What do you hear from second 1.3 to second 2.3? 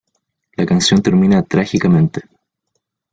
trágicamente.